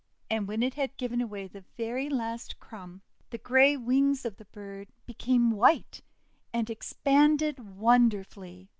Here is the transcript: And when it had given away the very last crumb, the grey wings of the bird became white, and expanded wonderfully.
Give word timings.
And 0.31 0.47
when 0.47 0.63
it 0.63 0.73
had 0.73 0.97
given 0.97 1.21
away 1.21 1.45
the 1.47 1.63
very 1.77 2.09
last 2.09 2.59
crumb, 2.59 3.03
the 3.29 3.37
grey 3.37 3.77
wings 3.77 4.25
of 4.25 4.37
the 4.37 4.45
bird 4.45 4.87
became 5.05 5.51
white, 5.51 6.01
and 6.51 6.71
expanded 6.71 7.77
wonderfully. 7.77 8.67